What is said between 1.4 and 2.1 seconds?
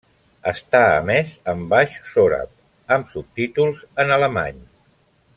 en baix